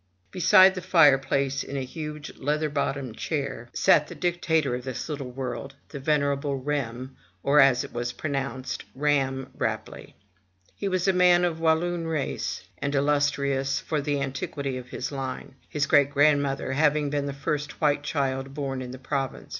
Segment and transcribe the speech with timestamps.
[0.31, 4.09] Beside the fireplace, in a huge leather bottomed armchair, sat III M Y BOOK HOUSE
[4.09, 9.51] the dictator of this little world, the venerable Rem, or, as it was pronounced, Ramm
[9.55, 10.15] Rapelye.
[10.75, 15.53] He was a man of Walloon race, and illustrious for the antiquity of his line;
[15.69, 19.49] his great grandmother having been the first white child born in the province.